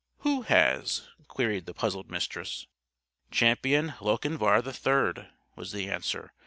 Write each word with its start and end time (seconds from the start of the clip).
"Who 0.21 0.41
has?" 0.41 1.07
queried 1.27 1.67
the 1.67 1.75
puzzled 1.75 2.09
Mistress. 2.09 2.65
"Champion 3.29 3.93
Lochinvar 4.01 4.63
III," 4.65 5.27
was 5.55 5.73
the 5.73 5.91
answer. 5.91 6.33